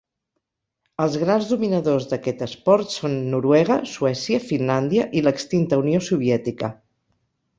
[1.03, 6.71] Els grans dominadors d'aquest esport són Noruega, Suècia, Finlàndia i l'extinta Unió Soviètica.